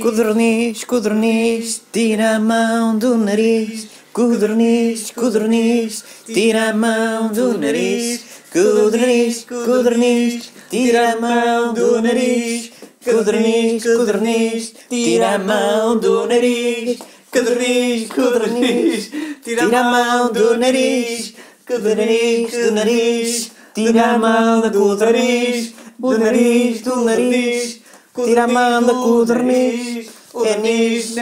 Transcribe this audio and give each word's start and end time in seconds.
Codorniz, 0.00 0.84
codorniz, 0.84 1.82
tira 1.92 2.36
a 2.36 2.38
mão 2.38 2.96
do 2.96 3.16
nariz. 3.16 3.88
Codorniz, 4.12 5.10
codorniz, 5.10 6.04
tira 6.24 6.70
a 6.70 6.72
mão 6.72 7.26
do 7.32 7.58
nariz. 7.58 8.24
Codorniz, 8.52 9.44
codorniz, 9.44 10.52
tira 10.70 11.12
a 11.12 11.20
mão 11.20 11.74
do 11.74 12.00
nariz. 12.00 12.70
Codorniz, 13.04 13.82
codorniz, 13.82 14.72
tira 14.88 15.34
a 15.34 15.38
mão 15.38 15.98
do 15.98 16.26
nariz. 16.28 16.98
Codorniz, 17.32 18.08
codorniz, 18.08 19.10
tira 19.42 19.80
a 19.80 19.84
mão 19.84 20.32
do 20.32 20.56
nariz. 20.56 21.34
Codorniz, 21.66 22.52
do 22.52 22.70
nariz, 22.70 23.50
tira 23.74 24.12
a 24.12 24.18
mão 24.18 24.60
da 24.60 24.70
codorniz. 24.70 25.74
Do 25.98 26.18
nariz, 26.18 26.82
do 26.82 27.04
nariz, 27.04 27.80
tira 28.24 28.44
a 28.44 28.48
mão 28.48 28.82
da 28.82 28.92
codorniz. 28.94 30.16
É 30.44 30.58
nis, 30.58 31.16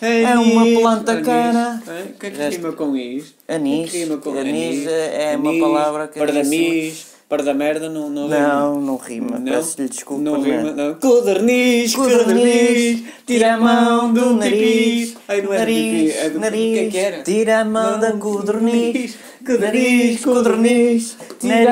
é 0.00 0.36
uma 0.36 0.80
planta 0.80 1.20
cana. 1.20 1.80
O 1.86 2.18
que 2.18 2.26
é 2.26 2.30
que 2.30 2.48
rima 2.48 2.72
com 2.72 2.96
isto? 2.96 3.34
Anis, 3.46 3.94
anis 3.94 4.86
é 4.88 5.36
uma 5.36 5.56
palavra 5.60 6.08
que 6.08 6.18
Pardamis, 6.18 7.06
parda 7.28 7.54
merda, 7.54 7.88
não, 7.88 8.10
não 8.10 8.26
rima. 8.26 8.38
Não, 8.40 8.80
não 8.80 8.96
rima, 8.96 9.38
Não? 9.38 9.52
peço-lhe 9.52 9.88
desculpa. 9.88 10.20
Não 10.20 10.40
rima, 10.40 10.72
não. 10.72 10.94
Codorniz, 10.96 11.94
Codorniz, 11.94 13.04
tira 13.24 13.54
a 13.54 13.56
mão 13.56 14.12
do 14.12 14.34
nariz. 14.34 15.16
Ai, 15.28 15.40
não 15.42 15.52
é 15.52 15.58
do 15.58 15.60
nariz, 15.60 16.16
é 16.16 16.30
do 16.30 16.40
nariz, 16.40 16.70
o 16.70 16.72
que 16.72 16.78
é 16.80 16.90
que 16.90 16.98
era? 16.98 17.22
tira 17.22 17.60
a 17.60 17.64
mão 17.64 18.00
da 18.00 18.12
codorniz, 18.12 19.16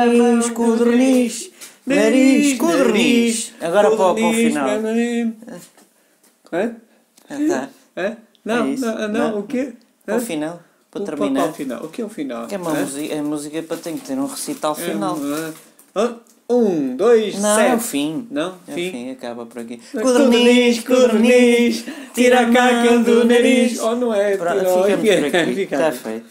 a 0.03 0.07
mão 0.07 0.27
nariz, 0.37 0.47
do 0.49 0.55
codorniz, 0.55 1.51
nariz, 1.87 2.59
codorniz. 2.59 3.53
Agora 3.61 3.91
para 3.91 4.07
o 4.11 4.15
para 4.15 4.25
o 4.27 4.33
final. 4.33 4.69
Hã? 6.53 6.77
Ah, 7.29 7.37
tá. 7.49 7.69
Hã? 7.97 8.17
Não, 8.45 8.57
É 8.73 8.77
não, 8.77 8.99
não, 8.99 9.09
Não. 9.09 9.39
o 9.41 9.43
quê? 9.45 9.73
Para 10.05 10.15
Hã? 10.15 10.19
o 10.19 10.21
final, 10.21 10.61
para 10.91 11.03
O- 11.03 11.05
terminar. 11.05 11.41
Qual 11.43 11.51
o 11.51 11.55
final? 11.55 11.85
O 11.85 11.89
que 11.89 12.03
é 12.03 12.05
o 12.05 12.09
final? 12.09 12.47
Que 12.47 12.55
é 12.55 12.59
uma 12.59 12.73
Hã? 12.73 12.81
música, 12.81 13.15
é 13.15 13.23
música 13.23 13.63
para 13.63 13.77
tem 13.77 13.97
que 13.97 14.07
ter 14.07 14.19
um 14.19 14.27
recital 14.27 14.77
É 14.79 14.83
final. 14.83 15.15
uma- 15.17 15.55
Hã? 15.97 16.17
Um, 16.53 16.97
dois, 16.97 17.39
Não, 17.39 17.55
sete. 17.55 17.71
é 17.71 17.75
o 17.77 17.79
fim. 17.79 18.27
Não? 18.29 18.55
É 18.67 18.73
o 18.73 18.75
Fim? 18.75 18.91
fim, 18.91 19.11
acaba 19.13 19.47
por 19.47 19.61
aqui. 19.61 19.81
Codorniz, 19.93 20.81
codorniz, 20.83 21.85
tira 22.13 22.41
a 22.41 22.51
caca 22.51 22.99
do 22.99 23.25
nariz. 23.25 23.79
Oh, 23.79 23.95
não 23.95 24.13
é? 24.13 24.37
Pronto, 24.37 24.59
ficamos 24.59 25.09
por 25.31 25.37
aqui. 25.37 25.55
Fica. 25.55 25.77
Está 25.77 25.93
feito. 25.93 26.27